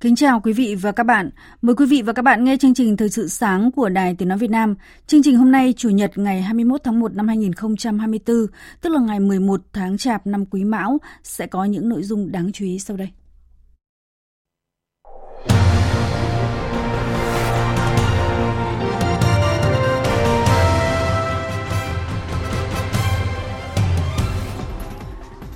[0.00, 1.30] Kính chào quý vị và các bạn.
[1.62, 4.28] Mời quý vị và các bạn nghe chương trình Thời sự sáng của Đài Tiếng
[4.28, 4.74] Nói Việt Nam.
[5.06, 8.46] Chương trình hôm nay, Chủ nhật ngày 21 tháng 1 năm 2024,
[8.80, 12.52] tức là ngày 11 tháng Chạp năm Quý Mão, sẽ có những nội dung đáng
[12.52, 13.08] chú ý sau đây.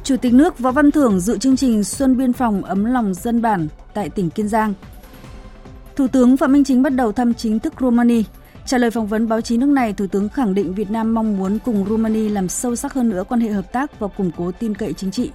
[0.04, 3.42] Chủ tịch nước Võ Văn Thưởng dự chương trình Xuân Biên phòng ấm lòng dân
[3.42, 4.74] bản tại tỉnh Kiên Giang.
[5.96, 8.22] Thủ tướng Phạm Minh Chính bắt đầu thăm chính thức Romania.
[8.66, 11.36] Trả lời phỏng vấn báo chí nước này, Thủ tướng khẳng định Việt Nam mong
[11.36, 14.52] muốn cùng Romania làm sâu sắc hơn nữa quan hệ hợp tác và củng cố
[14.52, 15.30] tin cậy chính trị.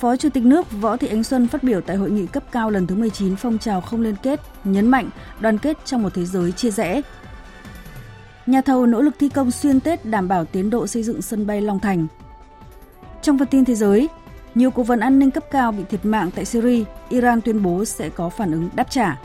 [0.00, 2.70] Phó Chủ tịch nước Võ Thị Ánh Xuân phát biểu tại hội nghị cấp cao
[2.70, 6.24] lần thứ 19 phong trào không liên kết, nhấn mạnh đoàn kết trong một thế
[6.24, 7.02] giới chia rẽ.
[8.46, 11.46] Nhà thầu nỗ lực thi công xuyên Tết đảm bảo tiến độ xây dựng sân
[11.46, 12.06] bay Long Thành.
[13.22, 14.08] Trong phần tin thế giới,
[14.56, 17.84] nhiều cố vấn an ninh cấp cao bị thiệt mạng tại Syria, Iran tuyên bố
[17.84, 19.20] sẽ có phản ứng đáp trả.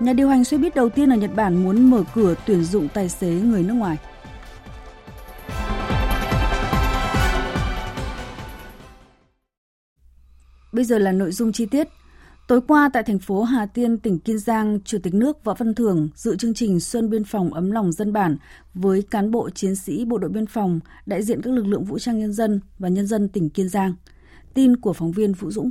[0.00, 2.88] Nhà điều hành xe buýt đầu tiên ở Nhật Bản muốn mở cửa tuyển dụng
[2.94, 3.96] tài xế người nước ngoài.
[10.72, 11.88] Bây giờ là nội dung chi tiết.
[12.48, 15.74] Tối qua tại thành phố Hà Tiên, tỉnh Kiên Giang, Chủ tịch nước Võ Văn
[15.74, 18.36] Thưởng dự chương trình Xuân Biên phòng ấm lòng dân bản
[18.74, 21.98] với cán bộ chiến sĩ Bộ đội Biên phòng, đại diện các lực lượng vũ
[21.98, 23.94] trang nhân dân và nhân dân tỉnh Kiên Giang.
[24.54, 25.70] Tin của phóng viên Vũ Dũng.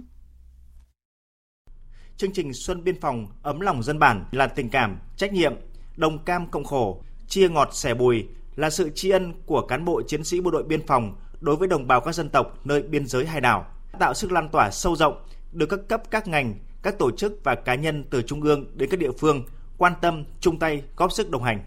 [2.18, 5.53] Chương trình Xuân Biên phòng ấm lòng dân bản là tình cảm, trách nhiệm,
[5.96, 8.25] đồng cam cộng khổ, chia ngọt sẻ bùi
[8.56, 11.68] là sự tri ân của cán bộ chiến sĩ Bộ đội Biên phòng đối với
[11.68, 13.66] đồng bào các dân tộc nơi biên giới hải đảo,
[14.00, 15.18] tạo sức lan tỏa sâu rộng
[15.52, 16.56] được các cấp các ngành
[16.88, 19.44] các tổ chức và cá nhân từ trung ương đến các địa phương
[19.78, 21.64] quan tâm, chung tay, góp sức đồng hành.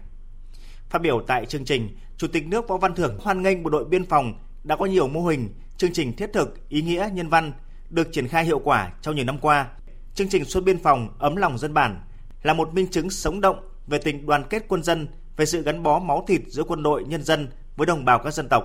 [0.89, 3.85] Phát biểu tại chương trình, Chủ tịch nước Võ Văn Thưởng hoan nghênh bộ đội
[3.85, 4.33] biên phòng
[4.63, 7.53] đã có nhiều mô hình, chương trình thiết thực, ý nghĩa, nhân văn
[7.89, 9.67] được triển khai hiệu quả trong nhiều năm qua.
[10.15, 12.01] Chương trình Xuân Biên phòng ấm lòng dân bản
[12.43, 15.83] là một minh chứng sống động về tình đoàn kết quân dân, về sự gắn
[15.83, 18.63] bó máu thịt giữa quân đội nhân dân với đồng bào các dân tộc.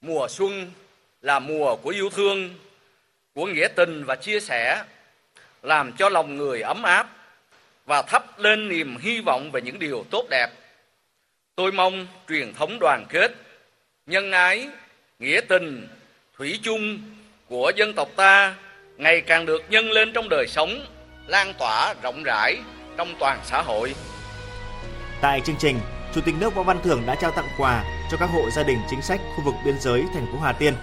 [0.00, 0.72] Mùa xuân
[1.20, 2.50] là mùa của yêu thương,
[3.34, 4.84] của nghĩa tình và chia sẻ
[5.68, 7.08] làm cho lòng người ấm áp
[7.86, 10.48] và thắp lên niềm hy vọng về những điều tốt đẹp.
[11.56, 13.32] Tôi mong truyền thống đoàn kết,
[14.06, 14.68] nhân ái,
[15.18, 15.88] nghĩa tình,
[16.36, 16.98] thủy chung
[17.48, 18.54] của dân tộc ta
[18.96, 20.86] ngày càng được nhân lên trong đời sống,
[21.26, 22.56] lan tỏa rộng rãi
[22.96, 23.94] trong toàn xã hội.
[25.20, 25.78] Tại chương trình,
[26.14, 28.78] Chủ tịch nước Võ Văn Thưởng đã trao tặng quà cho các hộ gia đình
[28.90, 30.74] chính sách khu vực biên giới thành phố Hà Tiên.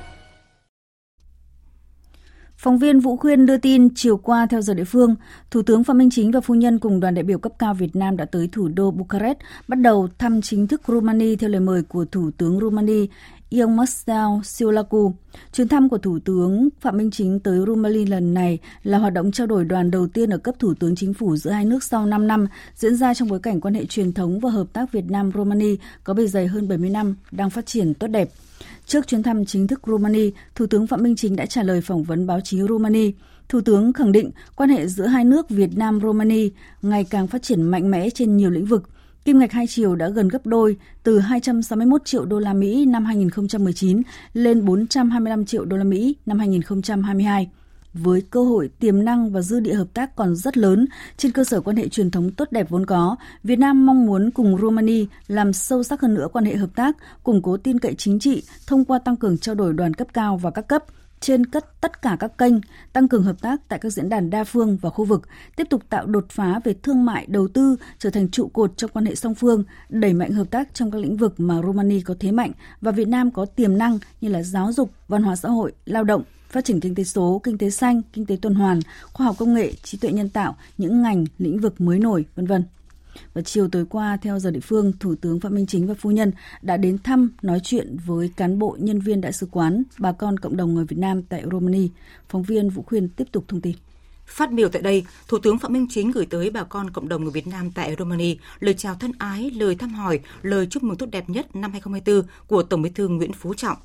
[2.66, 5.16] Phóng viên Vũ Khuyên đưa tin chiều qua theo giờ địa phương,
[5.52, 7.96] Thủ tướng Phạm Minh Chính và phu nhân cùng đoàn đại biểu cấp cao Việt
[7.96, 9.38] Nam đã tới thủ đô Bucharest,
[9.68, 13.06] bắt đầu thăm chính thức Romania theo lời mời của Thủ tướng Romania.
[13.50, 15.14] Ion Marcel Siolacu.
[15.54, 19.32] Chuyến thăm của Thủ tướng Phạm Minh Chính tới Romania lần này là hoạt động
[19.32, 22.06] trao đổi đoàn đầu tiên ở cấp Thủ tướng Chính phủ giữa hai nước sau
[22.06, 25.06] 5 năm, diễn ra trong bối cảnh quan hệ truyền thống và hợp tác Việt
[25.10, 28.30] Nam-Romania có bề dày hơn 70 năm, đang phát triển tốt đẹp.
[28.86, 32.04] Trước chuyến thăm chính thức Romania, Thủ tướng Phạm Minh Chính đã trả lời phỏng
[32.04, 33.12] vấn báo chí Romania.
[33.50, 36.50] Thủ tướng khẳng định quan hệ giữa hai nước Việt Nam-Romania
[36.82, 38.90] ngày càng phát triển mạnh mẽ trên nhiều lĩnh vực.
[39.26, 43.06] Kim ngạch hai chiều đã gần gấp đôi, từ 261 triệu đô la Mỹ năm
[43.06, 44.02] 2019
[44.34, 47.50] lên 425 triệu đô la Mỹ năm 2022
[47.94, 50.86] với cơ hội tiềm năng và dư địa hợp tác còn rất lớn
[51.18, 54.32] trên cơ sở quan hệ truyền thống tốt đẹp vốn có, Việt Nam mong muốn
[54.32, 57.96] cùng Romania làm sâu sắc hơn nữa quan hệ hợp tác, củng cố tin cậy
[57.98, 60.84] chính trị thông qua tăng cường trao đổi đoàn cấp cao và các cấp
[61.26, 62.54] trên tất tất cả các kênh,
[62.94, 65.84] tăng cường hợp tác tại các diễn đàn đa phương và khu vực, tiếp tục
[65.90, 69.16] tạo đột phá về thương mại, đầu tư trở thành trụ cột trong quan hệ
[69.16, 72.52] song phương, đẩy mạnh hợp tác trong các lĩnh vực mà Romania có thế mạnh
[72.82, 76.04] và Việt Nam có tiềm năng như là giáo dục, văn hóa xã hội, lao
[76.04, 78.80] động, phát triển kinh tế số, kinh tế xanh, kinh tế tuần hoàn,
[79.14, 82.48] khoa học công nghệ, trí tuệ nhân tạo, những ngành, lĩnh vực mới nổi, vân
[82.48, 82.64] vân.
[83.34, 86.12] Và chiều tối qua, theo giờ địa phương, Thủ tướng Phạm Minh Chính và phu
[86.12, 86.32] nhân
[86.62, 90.40] đã đến thăm, nói chuyện với cán bộ nhân viên đại sứ quán, bà con
[90.40, 91.88] cộng đồng người Việt Nam tại Romania.
[92.30, 93.76] Phóng viên Vũ Khuyên tiếp tục thông tin.
[94.26, 97.24] Phát biểu tại đây, Thủ tướng Phạm Minh Chính gửi tới bà con cộng đồng
[97.24, 100.98] người Việt Nam tại Romania lời chào thân ái, lời thăm hỏi, lời chúc mừng
[100.98, 103.78] tốt đẹp nhất năm 2024 của Tổng Bí thư Nguyễn Phú Trọng.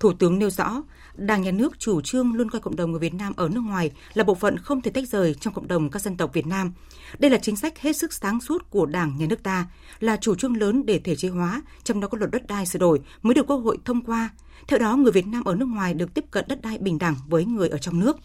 [0.00, 0.82] Thủ tướng nêu rõ,
[1.16, 3.90] Đảng nhà nước chủ trương luôn coi cộng đồng người Việt Nam ở nước ngoài
[4.14, 6.72] là bộ phận không thể tách rời trong cộng đồng các dân tộc Việt Nam.
[7.18, 9.66] Đây là chính sách hết sức sáng suốt của Đảng nhà nước ta,
[10.00, 12.78] là chủ trương lớn để thể chế hóa, trong đó có luật đất đai sửa
[12.78, 14.30] đổi mới được Quốc hội thông qua.
[14.68, 17.14] Theo đó, người Việt Nam ở nước ngoài được tiếp cận đất đai bình đẳng
[17.28, 18.16] với người ở trong nước.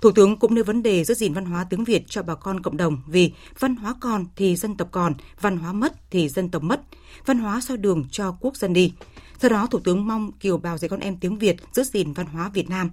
[0.00, 2.62] Thủ tướng cũng nêu vấn đề giữ gìn văn hóa tiếng Việt cho bà con
[2.62, 6.48] cộng đồng vì văn hóa còn thì dân tộc còn, văn hóa mất thì dân
[6.48, 6.80] tộc mất,
[7.26, 8.92] văn hóa soi đường cho quốc dân đi.
[9.40, 12.26] Do đó, Thủ tướng mong kiều bào dạy con em tiếng Việt giữ gìn văn
[12.26, 12.90] hóa Việt Nam.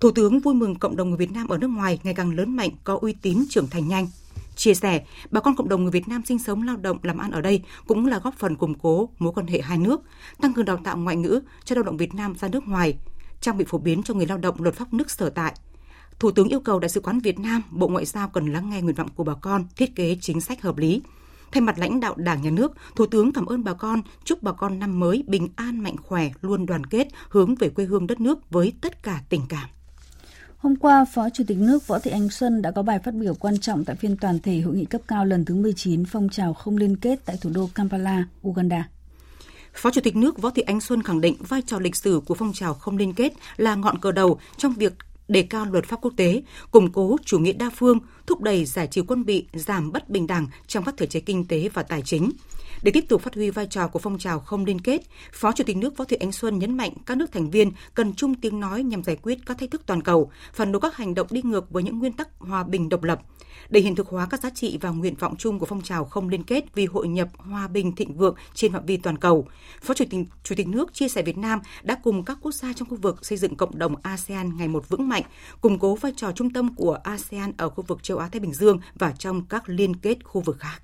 [0.00, 2.56] Thủ tướng vui mừng cộng đồng người Việt Nam ở nước ngoài ngày càng lớn
[2.56, 4.06] mạnh, có uy tín, trưởng thành nhanh.
[4.56, 7.30] Chia sẻ, bà con cộng đồng người Việt Nam sinh sống, lao động, làm ăn
[7.30, 10.00] ở đây cũng là góp phần củng cố mối quan hệ hai nước,
[10.40, 12.96] tăng cường đào tạo ngoại ngữ cho lao động Việt Nam ra nước ngoài,
[13.40, 15.54] trang bị phổ biến cho người lao động luật pháp nước sở tại.
[16.18, 18.82] Thủ tướng yêu cầu Đại sứ quán Việt Nam, Bộ Ngoại giao cần lắng nghe
[18.82, 21.02] nguyện vọng của bà con, thiết kế chính sách hợp lý,
[21.54, 24.52] Thay mặt lãnh đạo Đảng Nhà nước, Thủ tướng cảm ơn bà con, chúc bà
[24.52, 28.20] con năm mới bình an mạnh khỏe, luôn đoàn kết, hướng về quê hương đất
[28.20, 29.68] nước với tất cả tình cảm.
[30.56, 33.34] Hôm qua, Phó Chủ tịch nước Võ Thị Ánh Xuân đã có bài phát biểu
[33.34, 36.54] quan trọng tại phiên toàn thể hội nghị cấp cao lần thứ 19 phong trào
[36.54, 38.88] không liên kết tại thủ đô Kampala, Uganda.
[39.74, 42.34] Phó Chủ tịch nước Võ Thị Ánh Xuân khẳng định vai trò lịch sử của
[42.34, 44.92] phong trào không liên kết là ngọn cờ đầu trong việc
[45.28, 48.86] đề cao luật pháp quốc tế, củng cố chủ nghĩa đa phương, thúc đẩy giải
[48.86, 52.02] trừ quân bị, giảm bất bình đẳng trong các thể chế kinh tế và tài
[52.02, 52.30] chính.
[52.82, 55.64] Để tiếp tục phát huy vai trò của phong trào không liên kết, Phó Chủ
[55.64, 58.60] tịch nước Võ Thị Ánh Xuân nhấn mạnh các nước thành viên cần chung tiếng
[58.60, 61.42] nói nhằm giải quyết các thách thức toàn cầu, phản đối các hành động đi
[61.42, 63.20] ngược với những nguyên tắc hòa bình độc lập.
[63.68, 66.28] Để hiện thực hóa các giá trị và nguyện vọng chung của phong trào không
[66.28, 69.48] liên kết vì hội nhập hòa bình thịnh vượng trên phạm vi toàn cầu,
[69.82, 72.72] Phó Chủ tịch, Chủ tịch nước chia sẻ Việt Nam đã cùng các quốc gia
[72.72, 75.22] trong khu vực xây dựng cộng đồng ASEAN ngày một vững mạnh,
[75.60, 78.52] củng cố vai trò trung tâm của ASEAN ở khu vực châu Á Thái Bình
[78.52, 80.82] Dương và trong các liên kết khu vực khác.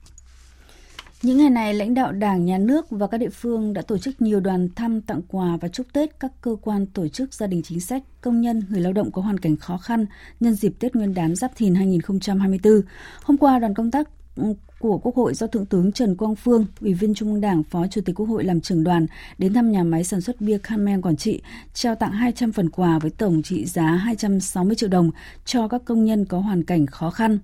[1.22, 4.22] Những ngày này, lãnh đạo Đảng, Nhà nước và các địa phương đã tổ chức
[4.22, 7.62] nhiều đoàn thăm tặng quà và chúc Tết các cơ quan tổ chức gia đình
[7.62, 10.06] chính sách, công nhân, người lao động có hoàn cảnh khó khăn
[10.40, 12.82] nhân dịp Tết Nguyên đán Giáp Thìn 2024.
[13.22, 16.67] Hôm qua, đoàn công tác ừ, của Quốc hội do Thượng tướng Trần Quang Phương,
[16.81, 19.06] Ủy viên Trung ương Đảng, Phó Chủ tịch Quốc hội làm trưởng đoàn
[19.38, 21.43] đến thăm nhà máy sản xuất bia Carmen Quảng Trị,
[21.75, 25.11] trao tặng 200 phần quà với tổng trị giá 260 triệu đồng
[25.44, 27.38] cho các công nhân có hoàn cảnh khó khăn.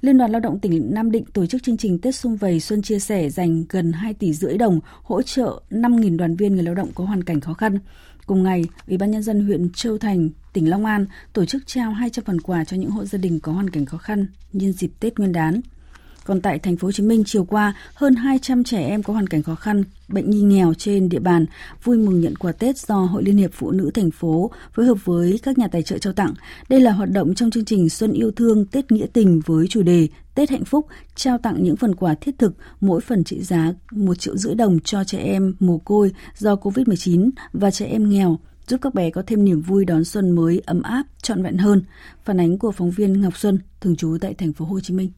[0.00, 2.82] Liên đoàn Lao động tỉnh Nam Định tổ chức chương trình Tết Xuân Vầy Xuân
[2.82, 6.74] Chia Sẻ dành gần 2 tỷ rưỡi đồng hỗ trợ 5.000 đoàn viên người lao
[6.74, 7.78] động có hoàn cảnh khó khăn.
[8.26, 11.92] Cùng ngày, Ủy ban Nhân dân huyện Châu Thành, tỉnh Long An tổ chức trao
[11.92, 14.90] 200 phần quà cho những hộ gia đình có hoàn cảnh khó khăn nhân dịp
[15.00, 15.60] Tết Nguyên đán.
[16.24, 19.26] Còn tại thành phố Hồ Chí Minh chiều qua, hơn 200 trẻ em có hoàn
[19.26, 21.46] cảnh khó khăn, bệnh nhi nghèo trên địa bàn
[21.84, 25.04] vui mừng nhận quà Tết do Hội Liên hiệp Phụ nữ thành phố phối hợp
[25.04, 26.34] với các nhà tài trợ trao tặng.
[26.68, 29.82] Đây là hoạt động trong chương trình Xuân yêu thương Tết nghĩa tình với chủ
[29.82, 33.72] đề Tết hạnh phúc, trao tặng những phần quà thiết thực, mỗi phần trị giá
[33.90, 38.38] 1 triệu rưỡi đồng cho trẻ em mồ côi do Covid-19 và trẻ em nghèo
[38.68, 41.82] giúp các bé có thêm niềm vui đón xuân mới ấm áp, trọn vẹn hơn.
[42.24, 45.10] Phản ánh của phóng viên Ngọc Xuân, thường trú tại thành phố Hồ Chí Minh.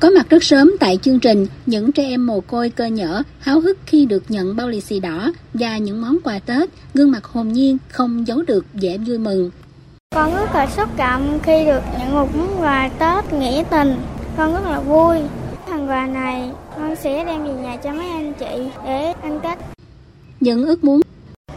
[0.00, 3.60] Có mặt rất sớm tại chương trình, những trẻ em mồ côi cơ nhở háo
[3.60, 7.24] hức khi được nhận bao lì xì đỏ và những món quà Tết, gương mặt
[7.24, 9.50] hồn nhiên không giấu được vẻ vui mừng.
[10.14, 13.94] Con rất là xúc động khi được nhận một món quà Tết nghĩa tình.
[14.36, 15.16] Con rất là vui.
[15.70, 19.58] Phần quà này con sẽ đem về nhà cho mấy anh chị để ăn Tết.
[20.40, 21.00] Những ước muốn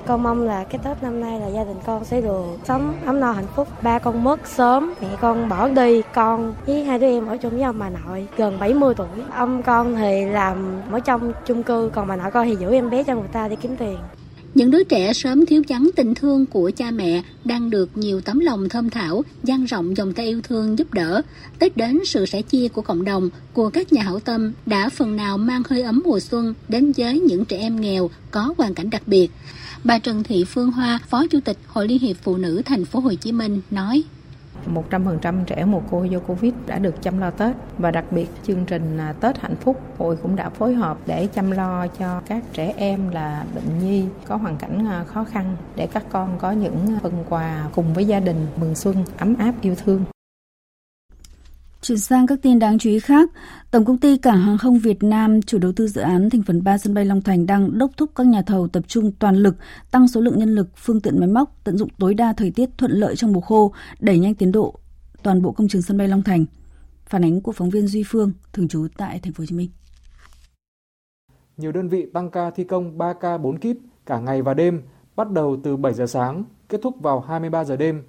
[0.07, 3.19] con mong là cái Tết năm nay là gia đình con sẽ được sống ấm
[3.19, 3.67] no hạnh phúc.
[3.81, 7.51] Ba con mất sớm, mẹ con bỏ đi, con với hai đứa em ở chung
[7.51, 9.07] với ông bà nội gần 70 tuổi.
[9.31, 12.89] Ông con thì làm ở trong chung cư, còn bà nội con thì giữ em
[12.89, 13.97] bé cho người ta để kiếm tiền.
[14.55, 18.39] Những đứa trẻ sớm thiếu vắng tình thương của cha mẹ đang được nhiều tấm
[18.39, 21.21] lòng thơm thảo, dang rộng dòng tay yêu thương giúp đỡ.
[21.59, 25.15] Tết đến sự sẻ chia của cộng đồng, của các nhà hảo tâm đã phần
[25.15, 28.89] nào mang hơi ấm mùa xuân đến với những trẻ em nghèo có hoàn cảnh
[28.89, 29.29] đặc biệt.
[29.87, 32.99] Bà Trần Thị Phương Hoa, Phó Chủ tịch Hội Liên hiệp Phụ nữ Thành phố
[32.99, 34.03] Hồ Chí Minh nói:
[34.73, 38.65] 100% trẻ mồ côi do Covid đã được chăm lo Tết và đặc biệt chương
[38.65, 42.43] trình à, Tết hạnh phúc hội cũng đã phối hợp để chăm lo cho các
[42.53, 46.51] trẻ em là bệnh nhi có hoàn cảnh à, khó khăn để các con có
[46.51, 50.03] những à, phần quà cùng với gia đình mừng xuân ấm áp yêu thương.
[51.81, 53.29] Chuyển sang các tin đáng chú ý khác,
[53.71, 56.63] Tổng công ty Cảng hàng không Việt Nam, chủ đầu tư dự án thành phần
[56.63, 59.55] 3 sân bay Long Thành đang đốc thúc các nhà thầu tập trung toàn lực
[59.91, 62.69] tăng số lượng nhân lực, phương tiện máy móc, tận dụng tối đa thời tiết
[62.77, 64.79] thuận lợi trong mùa khô, đẩy nhanh tiến độ
[65.23, 66.45] toàn bộ công trường sân bay Long Thành.
[67.05, 69.69] Phản ánh của phóng viên Duy Phương, thường trú tại thành phố Hồ Chí Minh.
[71.57, 74.81] Nhiều đơn vị tăng ca thi công 3 ca 4 kíp cả ngày và đêm,
[75.15, 78.03] bắt đầu từ 7 giờ sáng, kết thúc vào 23 giờ đêm.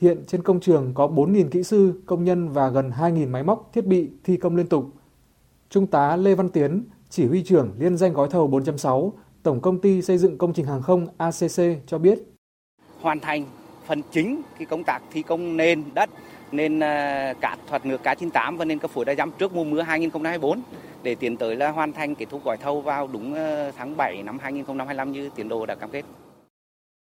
[0.00, 3.70] Hiện trên công trường có 4.000 kỹ sư, công nhân và gần 2.000 máy móc,
[3.72, 4.84] thiết bị thi công liên tục.
[5.70, 9.10] Trung tá Lê Văn Tiến, chỉ huy trưởng liên danh gói thầu 4.6,
[9.42, 12.18] Tổng công ty xây dựng công trình hàng không ACC cho biết.
[13.00, 13.44] Hoàn thành
[13.86, 16.10] phần chính cái công tác thi công nền đất,
[16.52, 19.82] nên à, cát thoát nước K98 và nên cấp phối đa giám trước mùa mưa
[19.82, 20.62] 2024
[21.02, 24.22] để tiến tới là hoàn thành kết thúc gói thầu vào đúng à, tháng 7
[24.22, 26.04] năm 2025 như tiến độ đã cam kết.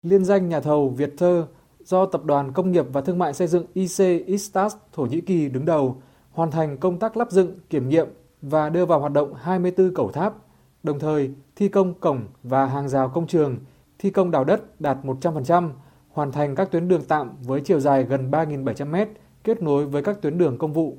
[0.04, 1.48] Liên danh nhà thầu Việt Thơ
[1.88, 5.50] do Tập đoàn Công nghiệp và Thương mại Xây dựng IC Istas Thổ Nhĩ Kỳ
[5.50, 6.02] đứng đầu
[6.32, 8.08] hoàn thành công tác lắp dựng, kiểm nghiệm
[8.42, 10.36] và đưa vào hoạt động 24 cầu tháp,
[10.84, 13.58] đồng thời thi công cổng và hàng rào công trường,
[14.00, 15.70] thi công đào đất đạt 100%,
[16.10, 19.12] hoàn thành các tuyến đường tạm với chiều dài gần 3.700 m
[19.44, 20.98] kết nối với các tuyến đường công vụ.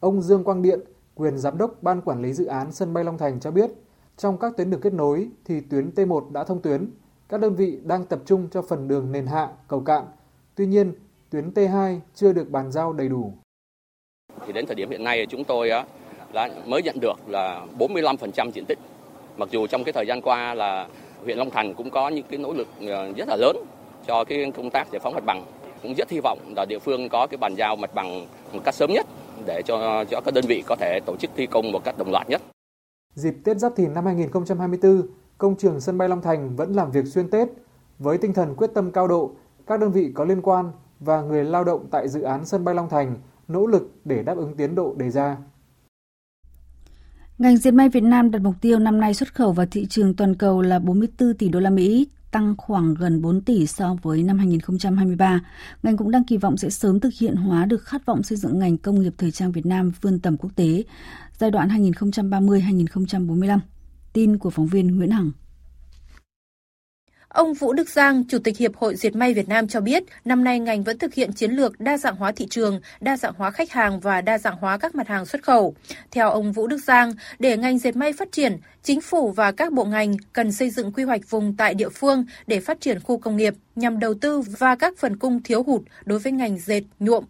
[0.00, 0.80] Ông Dương Quang Điện,
[1.14, 3.70] quyền giám đốc ban quản lý dự án sân bay Long Thành cho biết,
[4.16, 6.90] trong các tuyến đường kết nối thì tuyến T1 đã thông tuyến,
[7.30, 10.04] các đơn vị đang tập trung cho phần đường nền hạ, cầu cạn.
[10.54, 10.92] Tuy nhiên,
[11.30, 13.32] tuyến T2 chưa được bàn giao đầy đủ.
[14.46, 15.70] Thì đến thời điểm hiện nay chúng tôi
[16.32, 18.78] là mới nhận được là 45% diện tích.
[19.36, 20.88] Mặc dù trong cái thời gian qua là
[21.24, 23.56] huyện Long Thành cũng có những cái nỗ lực ờ, rất là lớn
[24.06, 25.44] cho cái công tác giải phóng mặt bằng.
[25.82, 28.74] Cũng rất hy vọng là địa phương có cái bàn giao mặt bằng một cách
[28.74, 29.06] sớm nhất
[29.46, 32.10] để cho cho các đơn vị có thể tổ chức thi công một cách đồng
[32.10, 32.42] loạt nhất.
[33.14, 37.06] Dịp Tết Giáp Thìn năm 2024, công trường sân bay Long Thành vẫn làm việc
[37.06, 37.48] xuyên Tết
[37.98, 39.34] với tinh thần quyết tâm cao độ,
[39.66, 42.74] các đơn vị có liên quan và người lao động tại dự án sân bay
[42.74, 43.16] Long Thành
[43.48, 45.36] nỗ lực để đáp ứng tiến độ đề ra.
[47.38, 50.16] Ngành diệt may Việt Nam đặt mục tiêu năm nay xuất khẩu vào thị trường
[50.16, 54.22] toàn cầu là 44 tỷ đô la Mỹ, tăng khoảng gần 4 tỷ so với
[54.22, 55.40] năm 2023.
[55.82, 58.58] Ngành cũng đang kỳ vọng sẽ sớm thực hiện hóa được khát vọng xây dựng
[58.58, 60.84] ngành công nghiệp thời trang Việt Nam vươn tầm quốc tế
[61.38, 63.58] giai đoạn 2030-2045.
[64.12, 65.30] Tin của phóng viên Nguyễn Hằng.
[67.28, 70.44] Ông Vũ Đức Giang, Chủ tịch Hiệp hội Diệt may Việt Nam cho biết, năm
[70.44, 73.50] nay ngành vẫn thực hiện chiến lược đa dạng hóa thị trường, đa dạng hóa
[73.50, 75.74] khách hàng và đa dạng hóa các mặt hàng xuất khẩu.
[76.10, 79.72] Theo ông Vũ Đức Giang, để ngành dệt may phát triển, chính phủ và các
[79.72, 83.18] bộ ngành cần xây dựng quy hoạch vùng tại địa phương để phát triển khu
[83.18, 86.82] công nghiệp nhằm đầu tư và các phần cung thiếu hụt đối với ngành dệt
[86.98, 87.24] nhuộm.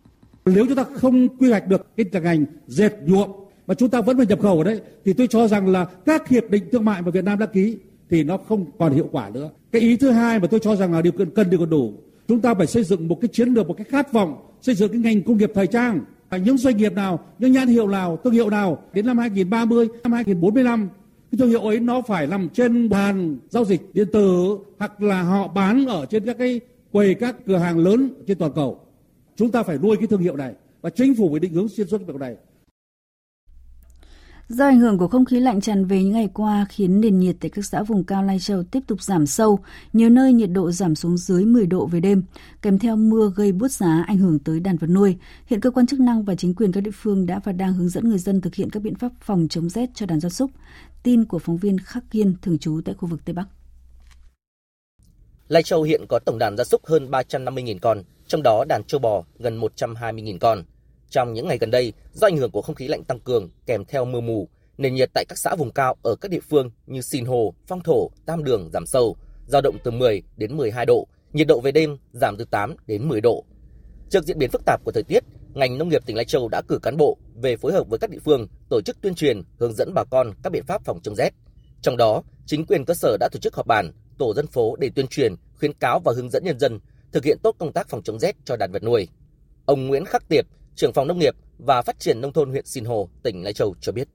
[0.45, 3.40] Nếu chúng ta không quy hoạch được cái ngành dệt nhuộm
[3.71, 6.29] mà chúng ta vẫn phải nhập khẩu ở đấy thì tôi cho rằng là các
[6.29, 7.77] hiệp định thương mại mà Việt Nam đã ký
[8.11, 9.51] thì nó không còn hiệu quả nữa.
[9.73, 11.93] Cái ý thứ hai mà tôi cho rằng là điều cần cần điều còn đủ.
[12.29, 14.93] Chúng ta phải xây dựng một cái chiến lược, một cái khát vọng xây dựng
[14.93, 16.01] cái ngành công nghiệp thời trang.
[16.45, 20.13] Những doanh nghiệp nào, những nhãn hiệu nào, thương hiệu nào đến năm 2030, năm
[20.13, 20.89] 2045
[21.33, 25.23] cái thương hiệu ấy nó phải nằm trên bàn giao dịch điện tử hoặc là
[25.23, 26.61] họ bán ở trên các cái
[26.93, 28.81] quầy các cửa hàng lớn trên toàn cầu.
[29.37, 31.87] Chúng ta phải nuôi cái thương hiệu này và chính phủ phải định hướng xuyên
[31.87, 32.37] suốt việc này.
[34.51, 37.37] Do ảnh hưởng của không khí lạnh tràn về những ngày qua khiến nền nhiệt
[37.41, 39.59] tại các xã vùng cao Lai Châu tiếp tục giảm sâu,
[39.93, 42.23] nhiều nơi nhiệt độ giảm xuống dưới 10 độ về đêm,
[42.63, 45.17] kèm theo mưa gây bút giá ảnh hưởng tới đàn vật nuôi.
[45.47, 47.89] Hiện cơ quan chức năng và chính quyền các địa phương đã và đang hướng
[47.89, 50.51] dẫn người dân thực hiện các biện pháp phòng chống rét cho đàn gia súc.
[51.03, 53.47] Tin của phóng viên Khắc Kiên thường trú tại khu vực Tây Bắc.
[55.49, 58.99] Lai Châu hiện có tổng đàn gia súc hơn 350.000 con, trong đó đàn châu
[58.99, 60.63] bò gần 120.000 con.
[61.11, 63.85] Trong những ngày gần đây, do ảnh hưởng của không khí lạnh tăng cường kèm
[63.85, 64.49] theo mưa mù,
[64.79, 67.81] nền nhiệt tại các xã vùng cao ở các địa phương như Sinh Hồ, Phong
[67.81, 71.73] Thổ, Tam Đường giảm sâu, dao động từ 10 đến 12 độ, nhiệt độ về
[71.73, 73.45] đêm giảm từ 8 đến 10 độ.
[74.11, 75.25] Trước diễn biến phức tạp của thời tiết,
[75.55, 78.11] ngành nông nghiệp tỉnh Lai Châu đã cử cán bộ về phối hợp với các
[78.11, 81.15] địa phương tổ chức tuyên truyền, hướng dẫn bà con các biện pháp phòng chống
[81.15, 81.31] rét.
[81.83, 84.91] Trong đó, chính quyền cơ sở đã tổ chức họp bàn, tổ dân phố để
[84.95, 86.81] tuyên truyền, khuyến cáo và hướng dẫn nhân dân
[87.13, 89.09] thực hiện tốt công tác phòng chống rét cho đàn vật nuôi.
[89.67, 92.85] Ông Nguyễn Khắc Tiệp, trưởng phòng nông nghiệp và phát triển nông thôn huyện Sinh
[92.85, 94.09] Hồ, tỉnh Lai Châu cho biết.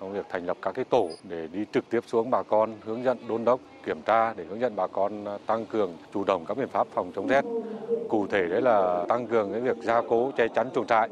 [0.00, 3.04] Nông nghiệp thành lập các cái tổ để đi trực tiếp xuống bà con hướng
[3.04, 6.44] dẫn đôn đốc kiểm tra để hướng dẫn bà con à, tăng cường chủ động
[6.48, 7.44] các biện pháp phòng chống rét.
[8.08, 11.08] Cụ thể đấy là tăng cường cái việc gia cố che chắn chuồng trại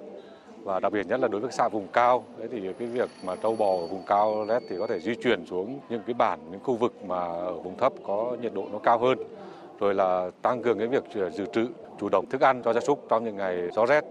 [0.68, 3.36] và đặc biệt nhất là đối với xã vùng cao đấy thì cái việc mà
[3.36, 6.40] trâu bò ở vùng cao rét thì có thể di chuyển xuống những cái bản
[6.50, 9.18] những khu vực mà ở vùng thấp có nhiệt độ nó cao hơn
[9.80, 11.68] rồi là tăng cường cái việc à, dự trữ
[12.00, 14.04] chủ động thức ăn cho gia súc trong những ngày gió rét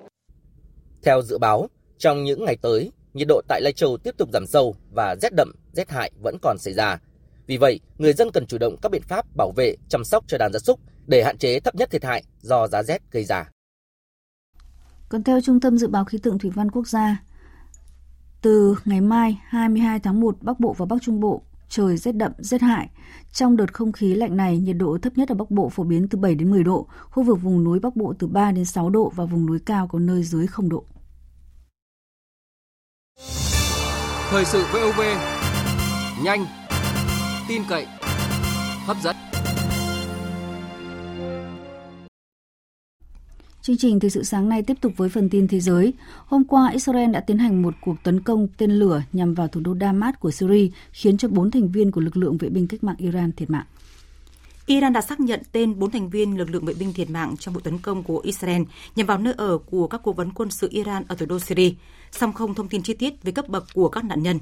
[1.04, 4.46] theo dự báo, trong những ngày tới, nhiệt độ tại Lai Châu tiếp tục giảm
[4.48, 7.00] sâu và rét đậm, rét hại vẫn còn xảy ra.
[7.48, 10.38] Vì vậy, người dân cần chủ động các biện pháp bảo vệ, chăm sóc cho
[10.38, 13.50] đàn gia súc để hạn chế thấp nhất thiệt hại do giá rét gây ra.
[15.10, 17.24] Còn theo Trung tâm Dự báo Khí tượng Thủy văn Quốc gia,
[18.42, 22.32] từ ngày mai 22 tháng 1, Bắc Bộ và Bắc Trung Bộ trời rét đậm,
[22.38, 22.90] rét hại.
[23.32, 26.08] Trong đợt không khí lạnh này, nhiệt độ thấp nhất ở Bắc Bộ phổ biến
[26.10, 28.90] từ 7 đến 10 độ, khu vực vùng núi Bắc Bộ từ 3 đến 6
[28.90, 30.86] độ và vùng núi cao có nơi dưới 0 độ.
[34.30, 35.02] Thời sự VOV,
[36.24, 36.46] nhanh,
[37.48, 37.88] tin cậy,
[38.86, 39.16] hấp dẫn.
[43.68, 45.94] Chương trình thời sự sáng nay tiếp tục với phần tin thế giới.
[46.26, 49.62] Hôm qua, Israel đã tiến hành một cuộc tấn công tên lửa nhằm vào thủ
[49.62, 52.84] đô Damas của Syria, khiến cho bốn thành viên của lực lượng vệ binh cách
[52.84, 53.66] mạng Iran thiệt mạng.
[54.66, 57.54] Iran đã xác nhận tên 4 thành viên lực lượng vệ binh thiệt mạng trong
[57.54, 58.62] vụ tấn công của Israel
[58.96, 61.72] nhằm vào nơi ở của các cố vấn quân sự Iran ở thủ đô Syria,
[62.12, 64.40] song không thông tin chi tiết về cấp bậc của các nạn nhân.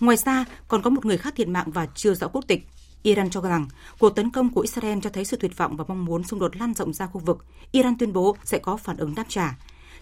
[0.00, 2.66] Ngoài ra, còn có một người khác thiệt mạng và chưa rõ quốc tịch.
[3.02, 3.66] Iran cho rằng
[3.98, 6.56] cuộc tấn công của Israel cho thấy sự tuyệt vọng và mong muốn xung đột
[6.56, 7.44] lan rộng ra khu vực.
[7.72, 9.58] Iran tuyên bố sẽ có phản ứng đáp trả.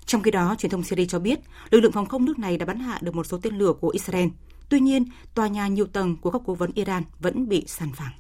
[0.07, 2.67] Trong khi đó, truyền thông Syria cho biết lực lượng phòng không nước này đã
[2.67, 4.29] bắn hạ được một số tên lửa của Israel.
[4.69, 8.13] Tuy nhiên, tòa nhà nhiều tầng của các cố vấn Iran vẫn bị sàn phẳng.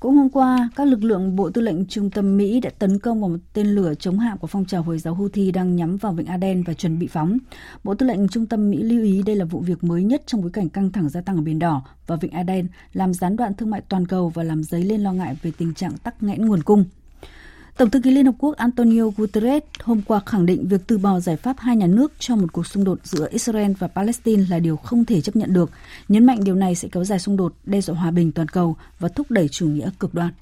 [0.00, 3.20] Cũng hôm qua, các lực lượng Bộ Tư lệnh Trung tâm Mỹ đã tấn công
[3.20, 6.12] vào một tên lửa chống hạm của phong trào Hồi giáo Houthi đang nhắm vào
[6.12, 7.38] Vịnh Aden và chuẩn bị phóng.
[7.84, 10.42] Bộ Tư lệnh Trung tâm Mỹ lưu ý đây là vụ việc mới nhất trong
[10.42, 13.54] bối cảnh căng thẳng gia tăng ở Biển Đỏ và Vịnh Aden, làm gián đoạn
[13.54, 16.46] thương mại toàn cầu và làm dấy lên lo ngại về tình trạng tắc nghẽn
[16.46, 16.84] nguồn cung.
[17.80, 21.20] Tổng thư ký Liên Hợp Quốc Antonio Guterres hôm qua khẳng định việc từ bỏ
[21.20, 24.58] giải pháp hai nhà nước cho một cuộc xung đột giữa Israel và Palestine là
[24.58, 25.70] điều không thể chấp nhận được,
[26.08, 28.76] nhấn mạnh điều này sẽ kéo dài xung đột, đe dọa hòa bình toàn cầu
[28.98, 30.32] và thúc đẩy chủ nghĩa cực đoan.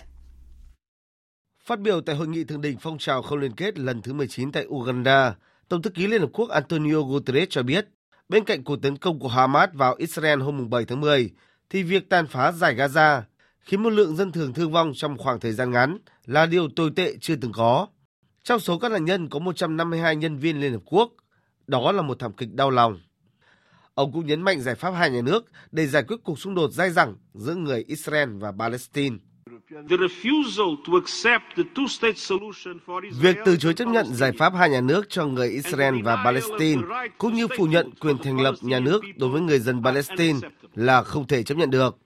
[1.65, 4.53] Phát biểu tại hội nghị thượng đỉnh phong trào không liên kết lần thứ 19
[4.53, 5.35] tại Uganda,
[5.69, 7.89] Tổng thư ký Liên Hợp Quốc Antonio Guterres cho biết,
[8.29, 11.31] bên cạnh cuộc tấn công của Hamas vào Israel hôm 7 tháng 10,
[11.71, 13.23] thì việc tàn phá giải Gaza
[13.69, 16.91] khiến một lượng dân thường thương vong trong khoảng thời gian ngắn là điều tồi
[16.97, 17.87] tệ chưa từng có.
[18.43, 21.13] Trong số các nạn nhân có 152 nhân viên Liên Hợp Quốc.
[21.67, 23.01] Đó là một thảm kịch đau lòng.
[23.95, 26.73] Ông cũng nhấn mạnh giải pháp hai nhà nước để giải quyết cuộc xung đột
[26.73, 29.17] dai dẳng giữa người Israel và Palestine.
[33.21, 36.83] Việc từ chối chấp nhận giải pháp hai nhà nước cho người Israel và Palestine,
[37.19, 40.39] cũng như phủ nhận quyền thành lập nhà nước đối với người dân Palestine
[40.75, 41.99] là không thể chấp nhận được.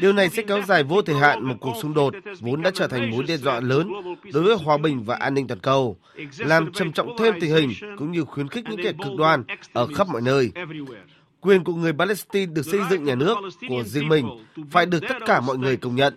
[0.00, 2.88] Điều này sẽ kéo dài vô thời hạn một cuộc xung đột vốn đã trở
[2.88, 3.92] thành mối đe dọa lớn
[4.32, 5.96] đối với hòa bình và an ninh toàn cầu,
[6.38, 9.86] làm trầm trọng thêm tình hình cũng như khuyến khích những kẻ cực đoan ở
[9.86, 10.52] khắp mọi nơi.
[11.40, 13.34] Quyền của người Palestine được xây dựng nhà nước
[13.68, 14.26] của riêng mình
[14.70, 16.14] phải được tất cả mọi người công nhận.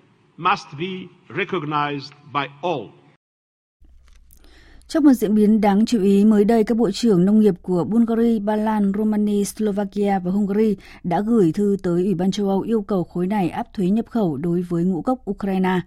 [4.87, 7.83] Trong một diễn biến đáng chú ý, mới đây các bộ trưởng nông nghiệp của
[7.83, 12.61] Bulgaria, Ba Lan, Romania, Slovakia và Hungary đã gửi thư tới Ủy ban châu Âu
[12.61, 15.81] yêu cầu khối này áp thuế nhập khẩu đối với ngũ cốc Ukraine.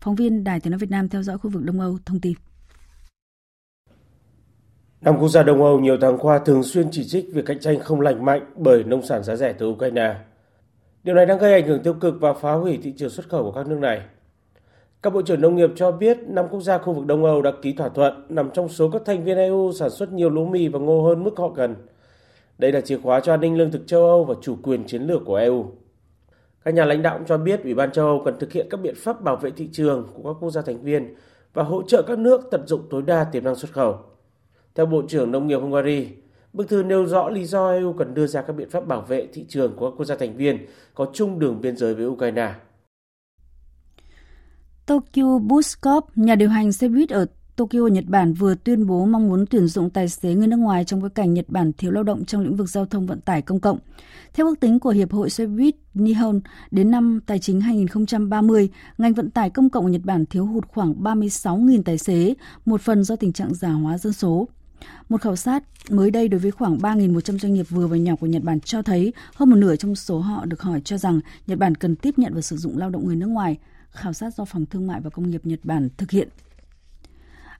[0.00, 2.32] Phóng viên Đài tiếng nói Việt Nam theo dõi khu vực Đông Âu thông tin.
[5.00, 7.80] Năm quốc gia Đông Âu nhiều tháng qua thường xuyên chỉ trích việc cạnh tranh
[7.80, 10.16] không lành mạnh bởi nông sản giá rẻ từ Ukraine.
[11.04, 13.42] Điều này đang gây ảnh hưởng tiêu cực và phá hủy thị trường xuất khẩu
[13.42, 14.00] của các nước này.
[15.02, 17.52] Các bộ trưởng nông nghiệp cho biết năm quốc gia khu vực Đông Âu đã
[17.62, 20.68] ký thỏa thuận nằm trong số các thành viên EU sản xuất nhiều lúa mì
[20.68, 21.74] và ngô hơn mức họ cần.
[22.58, 25.02] Đây là chìa khóa cho an ninh lương thực châu Âu và chủ quyền chiến
[25.02, 25.66] lược của EU.
[26.64, 28.80] Các nhà lãnh đạo cũng cho biết Ủy ban châu Âu cần thực hiện các
[28.80, 31.14] biện pháp bảo vệ thị trường của các quốc gia thành viên
[31.54, 33.98] và hỗ trợ các nước tận dụng tối đa tiềm năng xuất khẩu.
[34.74, 36.08] Theo Bộ trưởng Nông nghiệp Hungary,
[36.52, 39.26] bức thư nêu rõ lý do EU cần đưa ra các biện pháp bảo vệ
[39.26, 40.58] thị trường của các quốc gia thành viên
[40.94, 42.52] có chung đường biên giới với Ukraine.
[44.90, 47.26] Tokyo Bus Corp, nhà điều hành xe buýt ở
[47.56, 50.84] Tokyo, Nhật Bản vừa tuyên bố mong muốn tuyển dụng tài xế người nước ngoài
[50.84, 53.42] trong bối cảnh Nhật Bản thiếu lao động trong lĩnh vực giao thông vận tải
[53.42, 53.78] công cộng.
[54.34, 59.14] Theo ước tính của Hiệp hội xe buýt Nihon, đến năm tài chính 2030, ngành
[59.14, 63.04] vận tải công cộng ở Nhật Bản thiếu hụt khoảng 36.000 tài xế, một phần
[63.04, 64.48] do tình trạng già hóa dân số.
[65.08, 68.26] Một khảo sát mới đây đối với khoảng 3.100 doanh nghiệp vừa và nhỏ của
[68.26, 71.58] Nhật Bản cho thấy hơn một nửa trong số họ được hỏi cho rằng Nhật
[71.58, 73.58] Bản cần tiếp nhận và sử dụng lao động người nước ngoài,
[73.92, 76.28] khảo sát do Phòng Thương mại và Công nghiệp Nhật Bản thực hiện.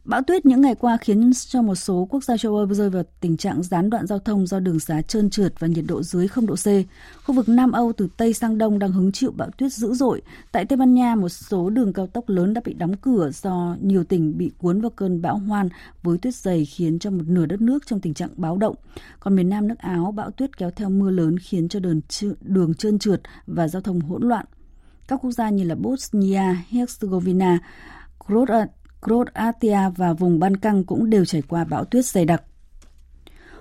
[0.04, 3.02] Bão tuyết những ngày qua khiến cho một số quốc gia châu Âu rơi vào
[3.20, 6.28] tình trạng gián đoạn giao thông do đường xá trơn trượt và nhiệt độ dưới
[6.28, 6.66] 0 độ C.
[7.24, 10.22] Khu vực Nam Âu từ Tây sang Đông đang hứng chịu bão tuyết dữ dội.
[10.52, 13.76] Tại Tây Ban Nha, một số đường cao tốc lớn đã bị đóng cửa do
[13.80, 15.68] nhiều tỉnh bị cuốn vào cơn bão hoan
[16.02, 18.76] với tuyết dày khiến cho một nửa đất nước trong tình trạng báo động.
[19.20, 22.00] Còn miền Nam nước Áo, bão tuyết kéo theo mưa lớn khiến cho đường,
[22.40, 24.46] đường trơn trượt và giao thông hỗn loạn.
[25.10, 27.58] Các quốc gia như là Bosnia, Herzegovina,
[29.00, 32.42] Croatia và vùng Ban Căng cũng đều trải qua bão tuyết dày đặc.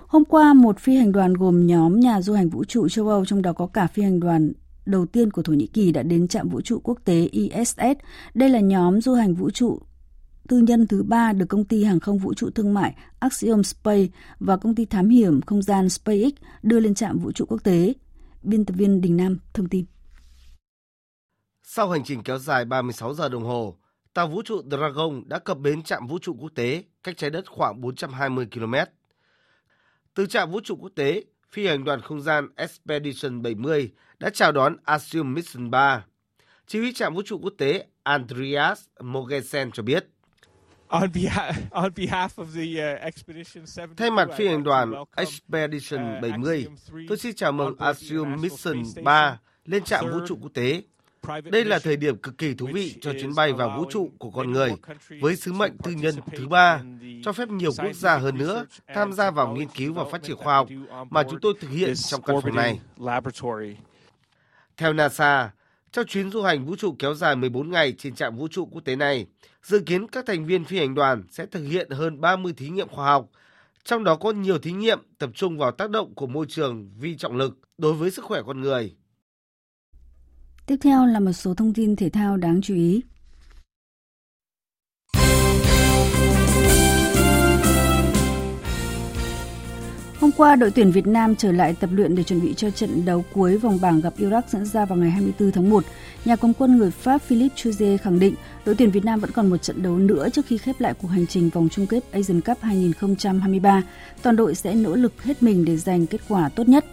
[0.06, 3.24] Hôm qua, một phi hành đoàn gồm nhóm nhà du hành vũ trụ châu Âu,
[3.24, 4.52] trong đó có cả phi hành đoàn
[4.86, 7.78] đầu tiên của Thổ Nhĩ Kỳ đã đến trạm vũ trụ quốc tế ISS.
[8.34, 9.78] Đây là nhóm du hành vũ trụ
[10.48, 14.06] tư nhân thứ ba được công ty hàng không vũ trụ thương mại Axiom Space
[14.38, 16.32] và công ty thám hiểm không gian SpaceX
[16.62, 17.94] đưa lên trạm vũ trụ quốc tế.
[18.42, 19.84] Biên tập viên Đình Nam thông tin.
[21.72, 23.76] Sau hành trình kéo dài 36 giờ đồng hồ,
[24.14, 27.44] tàu vũ trụ Dragon đã cập bến trạm vũ trụ quốc tế cách trái đất
[27.50, 28.74] khoảng 420 km.
[30.14, 34.52] Từ trạm vũ trụ quốc tế, phi hành đoàn không gian Expedition 70 đã chào
[34.52, 36.04] đón Axiom Mission 3.
[36.66, 40.06] Chỉ huy trạm vũ trụ quốc tế Andreas Mogensen cho biết.
[43.96, 46.66] Thay mặt phi hành đoàn Expedition 70,
[47.08, 50.82] tôi xin chào mừng Axiom Mission 3 lên trạm vũ trụ quốc tế.
[51.44, 54.30] Đây là thời điểm cực kỳ thú vị cho chuyến bay vào vũ trụ của
[54.30, 54.72] con người
[55.20, 56.82] với sứ mệnh tư nhân thứ ba,
[57.24, 60.36] cho phép nhiều quốc gia hơn nữa tham gia vào nghiên cứu và phát triển
[60.36, 60.68] khoa học
[61.10, 62.80] mà chúng tôi thực hiện trong căn phòng này.
[64.76, 65.50] Theo NASA,
[65.92, 68.84] trong chuyến du hành vũ trụ kéo dài 14 ngày trên trạm vũ trụ quốc
[68.84, 69.26] tế này,
[69.62, 72.88] dự kiến các thành viên phi hành đoàn sẽ thực hiện hơn 30 thí nghiệm
[72.88, 73.30] khoa học,
[73.84, 77.16] trong đó có nhiều thí nghiệm tập trung vào tác động của môi trường vi
[77.16, 78.94] trọng lực đối với sức khỏe con người.
[80.66, 83.02] Tiếp theo là một số thông tin thể thao đáng chú ý.
[90.20, 93.04] Hôm qua, đội tuyển Việt Nam trở lại tập luyện để chuẩn bị cho trận
[93.04, 95.84] đấu cuối vòng bảng gặp Iraq diễn ra vào ngày 24 tháng 1.
[96.24, 99.50] Nhà cầm quân người Pháp Philippe Chuze khẳng định đội tuyển Việt Nam vẫn còn
[99.50, 102.40] một trận đấu nữa trước khi khép lại cuộc hành trình vòng chung kết Asian
[102.40, 103.82] Cup 2023.
[104.22, 106.84] Toàn đội sẽ nỗ lực hết mình để giành kết quả tốt nhất.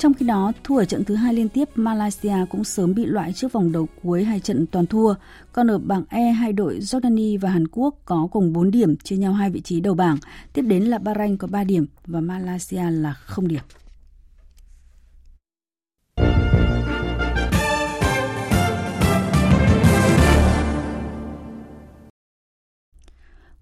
[0.00, 3.32] Trong khi đó, thua ở trận thứ hai liên tiếp, Malaysia cũng sớm bị loại
[3.32, 5.14] trước vòng đấu cuối hai trận toàn thua.
[5.52, 9.16] Còn ở bảng E, hai đội Jordani và Hàn Quốc có cùng 4 điểm, chia
[9.16, 10.16] nhau hai vị trí đầu bảng.
[10.52, 13.62] Tiếp đến là Bahrain có 3 điểm và Malaysia là 0 điểm.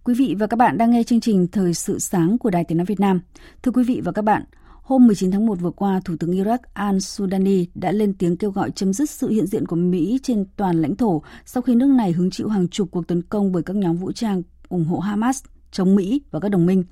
[0.04, 2.78] Quý vị và các bạn đang nghe chương trình Thời sự sáng của Đài Tiếng
[2.78, 3.20] Nói Việt Nam.
[3.62, 4.42] Thưa quý vị và các bạn,
[4.88, 8.70] Hôm 19 tháng 1 vừa qua, Thủ tướng Iraq al-Sudani đã lên tiếng kêu gọi
[8.70, 12.12] chấm dứt sự hiện diện của Mỹ trên toàn lãnh thổ sau khi nước này
[12.12, 15.44] hứng chịu hàng chục cuộc tấn công bởi các nhóm vũ trang ủng hộ Hamas,
[15.70, 16.84] chống Mỹ và các đồng minh.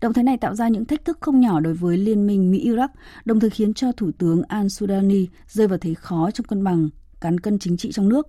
[0.00, 2.88] Động thái này tạo ra những thách thức không nhỏ đối với liên minh Mỹ-Iraq,
[3.24, 6.88] đồng thời khiến cho Thủ tướng al-Sudani rơi vào thế khó trong cân bằng
[7.20, 8.26] cán cân chính trị trong nước.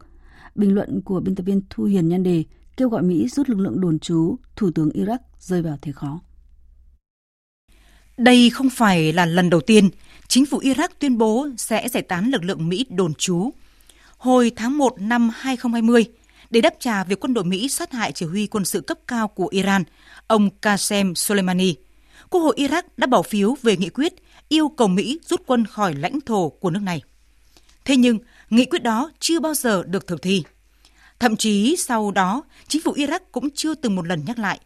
[0.55, 2.43] Bình luận của biên tập viên Thu Hiền Nhan Đề
[2.77, 6.19] kêu gọi Mỹ rút lực lượng đồn trú, Thủ tướng Iraq rơi vào thế khó.
[8.17, 9.89] Đây không phải là lần đầu tiên
[10.27, 13.49] chính phủ Iraq tuyên bố sẽ giải tán lực lượng Mỹ đồn trú.
[14.17, 16.05] Hồi tháng 1 năm 2020,
[16.49, 19.27] để đáp trả việc quân đội Mỹ sát hại chỉ huy quân sự cấp cao
[19.27, 19.83] của Iran,
[20.27, 21.75] ông Qasem Soleimani,
[22.29, 24.13] Quốc hội Iraq đã bỏ phiếu về nghị quyết
[24.49, 27.01] yêu cầu Mỹ rút quân khỏi lãnh thổ của nước này.
[27.85, 30.43] Thế nhưng, nghị quyết đó chưa bao giờ được thực thi.
[31.19, 34.59] Thậm chí sau đó, chính phủ Iraq cũng chưa từng một lần nhắc lại.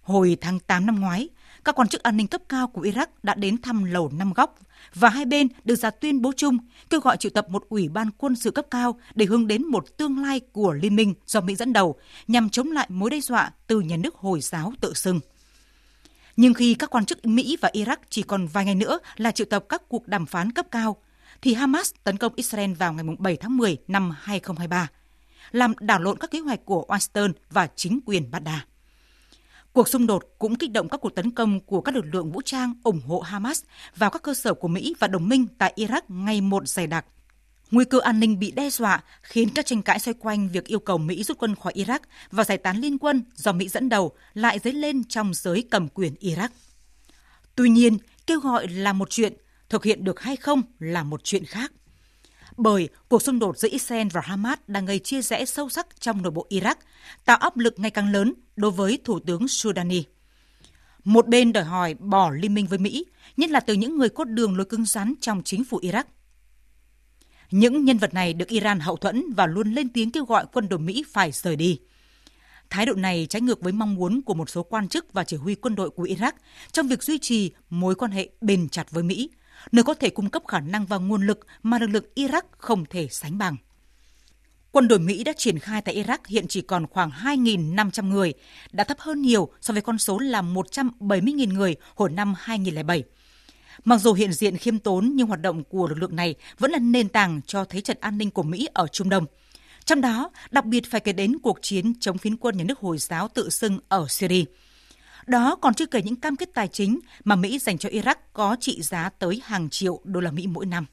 [0.00, 1.28] Hồi tháng 8 năm ngoái,
[1.64, 4.58] các quan chức an ninh cấp cao của Iraq đã đến thăm lầu năm góc
[4.94, 6.58] và hai bên đưa ra tuyên bố chung
[6.90, 9.96] kêu gọi triệu tập một ủy ban quân sự cấp cao để hướng đến một
[9.96, 13.50] tương lai của liên minh do Mỹ dẫn đầu nhằm chống lại mối đe dọa
[13.66, 15.20] từ nhà nước Hồi giáo tự xưng.
[16.36, 19.46] Nhưng khi các quan chức Mỹ và Iraq chỉ còn vài ngày nữa là triệu
[19.50, 20.96] tập các cuộc đàm phán cấp cao,
[21.42, 24.88] thì Hamas tấn công Israel vào ngày 7 tháng 10 năm 2023,
[25.50, 28.58] làm đảo lộn các kế hoạch của Washington và chính quyền Baghdad.
[29.78, 32.42] Cuộc xung đột cũng kích động các cuộc tấn công của các lực lượng vũ
[32.44, 33.62] trang ủng hộ Hamas
[33.96, 37.06] vào các cơ sở của Mỹ và đồng minh tại Iraq ngày một dày đặc.
[37.70, 40.78] Nguy cơ an ninh bị đe dọa khiến các tranh cãi xoay quanh việc yêu
[40.78, 41.98] cầu Mỹ rút quân khỏi Iraq
[42.30, 45.88] và giải tán liên quân do Mỹ dẫn đầu lại dấy lên trong giới cầm
[45.88, 46.48] quyền Iraq.
[47.54, 49.32] Tuy nhiên, kêu gọi là một chuyện,
[49.68, 51.72] thực hiện được hay không là một chuyện khác
[52.58, 56.22] bởi cuộc xung đột giữa Israel và Hamas đang gây chia rẽ sâu sắc trong
[56.22, 56.74] nội bộ Iraq,
[57.24, 60.04] tạo áp lực ngày càng lớn đối với Thủ tướng Sudani.
[61.04, 64.24] Một bên đòi hỏi bỏ liên minh với Mỹ, nhất là từ những người cốt
[64.24, 66.04] đường lối cứng rắn trong chính phủ Iraq.
[67.50, 70.68] Những nhân vật này được Iran hậu thuẫn và luôn lên tiếng kêu gọi quân
[70.68, 71.80] đội Mỹ phải rời đi.
[72.70, 75.36] Thái độ này trái ngược với mong muốn của một số quan chức và chỉ
[75.36, 76.32] huy quân đội của Iraq
[76.72, 79.30] trong việc duy trì mối quan hệ bền chặt với Mỹ,
[79.72, 82.84] nơi có thể cung cấp khả năng và nguồn lực mà lực lượng Iraq không
[82.86, 83.56] thể sánh bằng.
[84.72, 88.34] Quân đội Mỹ đã triển khai tại Iraq hiện chỉ còn khoảng 2.500 người,
[88.72, 93.04] đã thấp hơn nhiều so với con số là 170.000 người hồi năm 2007.
[93.84, 96.78] Mặc dù hiện diện khiêm tốn nhưng hoạt động của lực lượng này vẫn là
[96.78, 99.26] nền tảng cho thế trận an ninh của Mỹ ở Trung Đông.
[99.84, 102.98] Trong đó, đặc biệt phải kể đến cuộc chiến chống phiến quân nhà nước Hồi
[102.98, 104.44] giáo tự xưng ở Syria.
[105.28, 108.56] Đó còn chưa kể những cam kết tài chính mà Mỹ dành cho Iraq có
[108.60, 110.86] trị giá tới hàng triệu đô la Mỹ mỗi năm.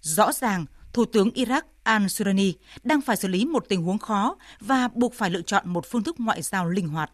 [0.00, 2.52] Rõ ràng, Thủ tướng Iraq al-Surani
[2.82, 6.02] đang phải xử lý một tình huống khó và buộc phải lựa chọn một phương
[6.02, 7.10] thức ngoại giao linh hoạt.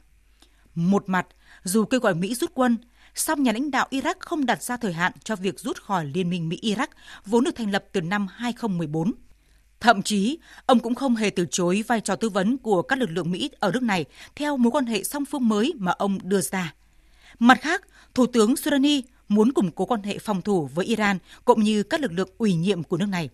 [0.75, 1.27] Một mặt,
[1.63, 2.77] dù kêu gọi Mỹ rút quân,
[3.15, 6.31] song nhà lãnh đạo Iraq không đặt ra thời hạn cho việc rút khỏi Liên
[6.31, 6.89] minh Mỹ-Iraq
[7.27, 9.13] vốn được thành lập từ năm 2014.
[9.85, 13.11] Thậm chí, ông cũng không hề từ chối vai trò tư vấn của các lực
[13.11, 14.05] lượng Mỹ ở nước này
[14.37, 16.75] theo mối quan hệ song phương mới mà ông đưa ra.
[17.39, 21.63] Mặt khác, Thủ tướng Surani muốn củng cố quan hệ phòng thủ với Iran cũng
[21.63, 23.29] như các lực lượng ủy nhiệm của nước này.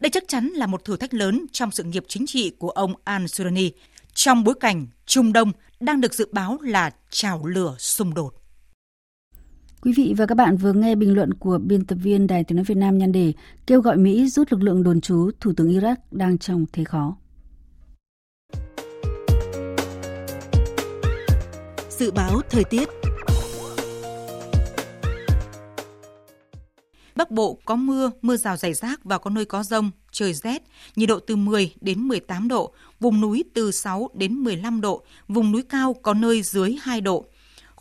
[0.00, 2.94] Đây chắc chắn là một thử thách lớn trong sự nghiệp chính trị của ông
[3.04, 3.70] al-Surani
[4.14, 8.41] trong bối cảnh Trung Đông đang được dự báo là trào lửa xung đột.
[9.84, 12.56] Quý vị và các bạn vừa nghe bình luận của biên tập viên Đài Tiếng
[12.56, 13.32] Nói Việt Nam nhan đề
[13.66, 17.16] kêu gọi Mỹ rút lực lượng đồn trú Thủ tướng Iraq đang trong thế khó.
[21.90, 22.88] Dự báo thời tiết
[27.16, 30.62] Bắc Bộ có mưa, mưa rào rải rác và có nơi có rông, trời rét,
[30.96, 35.52] nhiệt độ từ 10 đến 18 độ, vùng núi từ 6 đến 15 độ, vùng
[35.52, 37.24] núi cao có nơi dưới 2 độ.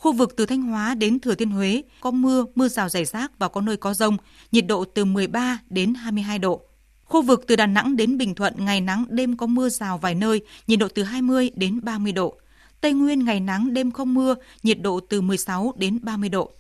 [0.02, 3.40] Khu vực từ Thanh Hóa đến Thừa Thiên Huế có mưa, mưa rào rải rác
[3.40, 4.18] và có nơi có rông,
[4.52, 6.62] nhiệt độ từ 13 đến 22 độ.
[7.04, 10.16] Khu vực từ Đà Nẵng đến Bình Thuận ngày nắng, đêm có mưa rào vài
[10.16, 12.38] nơi, nhiệt độ từ 20 đến 30 độ.
[12.82, 16.52] Tây Nguyên ngày nắng, đêm không mưa, nhiệt độ từ 16 đến 30 độ.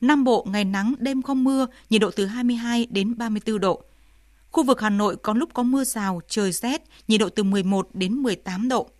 [0.00, 3.82] Nam Bộ ngày nắng, đêm không mưa, nhiệt độ từ 22 đến 34 độ.
[4.50, 7.88] Khu vực Hà Nội có lúc có mưa rào, trời rét, nhiệt độ từ 11
[7.94, 8.90] đến 18 độ.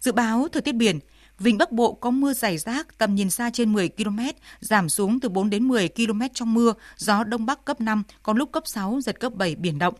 [0.00, 0.98] Dự báo thời tiết biển,
[1.38, 4.18] Vịnh Bắc Bộ có mưa rải rác, tầm nhìn xa trên 10 km,
[4.60, 8.32] giảm xuống từ 4 đến 10 km trong mưa, gió Đông Bắc cấp 5, có
[8.32, 9.94] lúc cấp 6, giật cấp 7 biển động.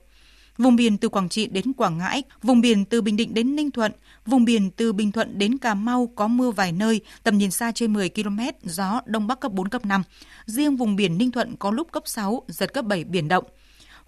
[0.59, 3.71] Vùng biển từ Quảng Trị đến Quảng Ngãi, vùng biển từ Bình Định đến Ninh
[3.71, 3.93] Thuận,
[4.27, 7.73] vùng biển từ Bình Thuận đến Cà Mau có mưa vài nơi, tầm nhìn xa
[7.73, 10.03] trên 10 km, gió Đông Bắc cấp 4, cấp 5.
[10.47, 13.45] Riêng vùng biển Ninh Thuận có lúc cấp 6, giật cấp 7 biển động.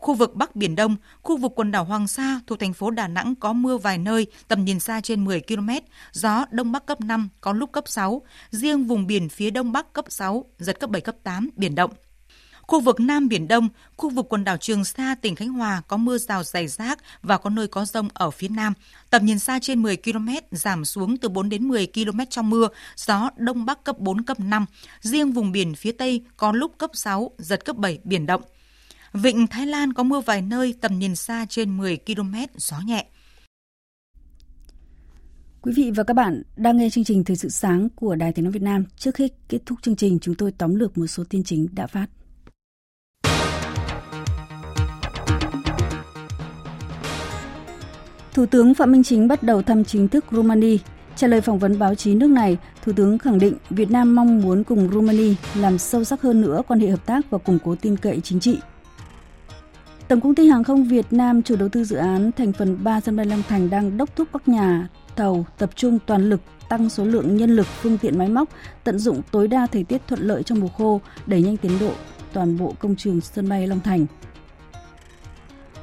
[0.01, 3.09] Khu vực Bắc Biển Đông, khu vực quần đảo Hoàng Sa thuộc thành phố Đà
[3.09, 5.69] Nẵng có mưa vài nơi, tầm nhìn xa trên 10 km,
[6.13, 8.23] gió Đông Bắc cấp 5, có lúc cấp 6.
[8.51, 11.91] Riêng vùng biển phía Đông Bắc cấp 6, giật cấp 7, cấp 8, biển động.
[12.63, 15.97] Khu vực Nam Biển Đông, khu vực quần đảo Trường Sa, tỉnh Khánh Hòa có
[15.97, 18.73] mưa rào dày rác và có nơi có rông ở phía Nam.
[19.11, 22.69] Tầm nhìn xa trên 10 km, giảm xuống từ 4 đến 10 km trong mưa,
[22.97, 24.67] gió Đông Bắc cấp 4, cấp 5.
[25.01, 28.43] Riêng vùng biển phía Tây có lúc cấp 6, giật cấp 7, biển động.
[29.13, 33.07] Vịnh Thái Lan có mưa vài nơi, tầm nhìn xa trên 10 km, gió nhẹ.
[35.61, 38.45] Quý vị và các bạn đang nghe chương trình Thời sự sáng của Đài Tiếng
[38.45, 38.85] Nói Việt Nam.
[38.97, 41.87] Trước khi kết thúc chương trình, chúng tôi tóm lược một số tin chính đã
[41.87, 42.07] phát.
[48.33, 50.77] Thủ tướng Phạm Minh Chính bắt đầu thăm chính thức Romania.
[51.17, 54.41] Trả lời phỏng vấn báo chí nước này, Thủ tướng khẳng định Việt Nam mong
[54.41, 57.75] muốn cùng Romania làm sâu sắc hơn nữa quan hệ hợp tác và củng cố
[57.75, 58.59] tin cậy chính trị.
[60.11, 63.01] Tổng công ty Hàng không Việt Nam, chủ đầu tư dự án thành phần 3
[63.01, 66.91] sân bay Long Thành đang đốc thúc các nhà thầu tập trung toàn lực tăng
[66.91, 68.49] số lượng nhân lực, phương tiện máy móc,
[68.85, 71.93] tận dụng tối đa thời tiết thuận lợi trong mùa khô, đẩy nhanh tiến độ
[72.33, 74.07] toàn bộ công trường sân bay Long Thành.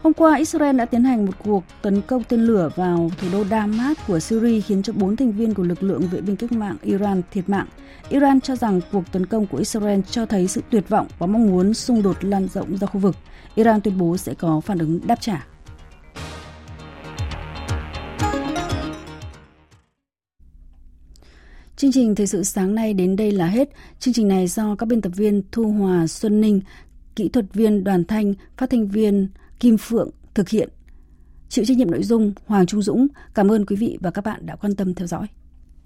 [0.08, 3.44] Hôm qua, Israel đã tiến hành một cuộc tấn công tên lửa vào thủ đô
[3.44, 6.78] Damas của Syria khiến cho 4 thành viên của lực lượng vệ binh cách mạng
[6.82, 7.68] Iran thiệt mạng.
[8.10, 11.48] Iran cho rằng cuộc tấn công của Israel cho thấy sự tuyệt vọng và mong
[11.48, 13.16] muốn xung đột lan rộng ra khu vực.
[13.56, 15.48] Iran tuyên bố sẽ có phản ứng đáp trả.
[21.76, 23.70] Chương trình thời sự sáng nay đến đây là hết.
[24.00, 26.62] Chương trình này do các biên tập viên Thu Hòa, Xuân Ninh,
[27.16, 29.28] kỹ thuật viên Đoàn Thanh, phát thanh viên
[29.60, 30.70] Kim Phượng thực hiện.
[31.50, 33.08] Chịu trách nhiệm nội dung Hoàng Trung Dũng.
[33.34, 35.28] Cảm ơn quý vị và các bạn đã quan tâm theo dõi.